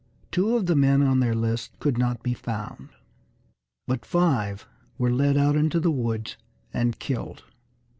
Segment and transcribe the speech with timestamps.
[0.31, 2.89] Two of the men on their list could not be found,
[3.85, 4.65] but five
[4.97, 6.37] were led out into the woods
[6.73, 7.43] and killed.